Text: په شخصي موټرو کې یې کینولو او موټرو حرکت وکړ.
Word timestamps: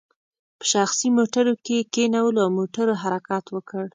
په 0.57 0.63
شخصي 0.73 1.07
موټرو 1.17 1.53
کې 1.63 1.73
یې 1.79 1.87
کینولو 1.93 2.39
او 2.45 2.49
موټرو 2.59 2.93
حرکت 3.03 3.45
وکړ. 3.51 3.85